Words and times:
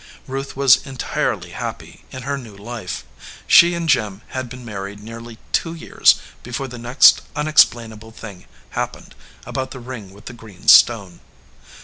Ruth 0.25 0.55
was 0.57 0.77
entirely 0.83 1.51
happy 1.51 2.05
in 2.11 2.23
her 2.23 2.35
new 2.35 2.55
life. 2.57 3.03
She 3.45 3.75
and 3.75 3.87
Jim 3.87 4.21
had 4.29 4.49
been 4.49 4.65
married 4.65 4.99
nearly 4.99 5.37
two 5.51 5.75
years 5.75 6.15
before 6.41 6.67
the 6.67 6.79
next 6.79 7.21
unexplainable 7.35 8.09
thing 8.09 8.47
hap 8.71 8.93
pened 8.93 9.11
about 9.45 9.69
the 9.69 9.79
ring 9.79 10.11
with 10.11 10.25
the 10.25 10.33
green 10.33 10.67
stone. 10.67 11.19